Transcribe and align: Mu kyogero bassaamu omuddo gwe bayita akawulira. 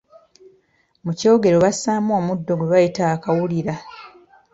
Mu 1.03 1.11
kyogero 1.19 1.57
bassaamu 1.63 2.11
omuddo 2.19 2.53
gwe 2.55 2.69
bayita 2.71 3.03
akawulira. 3.15 3.73